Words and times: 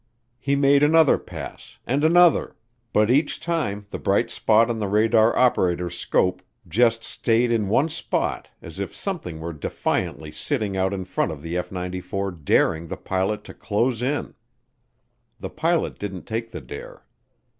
He 0.39 0.55
made 0.55 0.81
another 0.81 1.19
pass, 1.19 1.77
and 1.85 2.03
another, 2.03 2.55
but 2.91 3.11
each 3.11 3.39
time 3.39 3.85
the 3.91 3.99
bright 3.99 4.31
spot 4.31 4.67
on 4.67 4.79
the 4.79 4.87
radar 4.87 5.37
operator's 5.37 5.95
scope 5.95 6.41
just 6.67 7.03
stayed 7.03 7.51
in 7.51 7.69
one 7.69 7.87
spot 7.87 8.47
as 8.63 8.79
if 8.79 8.95
something 8.95 9.39
were 9.39 9.53
defiantly 9.53 10.31
sitting 10.31 10.75
out 10.75 10.91
in 10.91 11.05
front 11.05 11.31
of 11.31 11.43
the 11.43 11.55
F 11.55 11.71
94 11.71 12.31
daring 12.31 12.87
the 12.87 12.97
pilot 12.97 13.43
to 13.43 13.53
close 13.53 14.01
in. 14.01 14.33
The 15.39 15.51
pilot 15.51 15.99
didn't 15.99 16.25
take 16.25 16.49
the 16.49 16.61
dare. 16.61 17.05